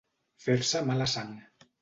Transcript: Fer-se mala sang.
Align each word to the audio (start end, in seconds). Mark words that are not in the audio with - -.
Fer-se 0.45 0.81
mala 0.87 1.09
sang. 1.15 1.31